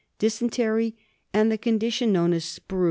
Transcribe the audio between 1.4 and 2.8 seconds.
the condition known as Sprue.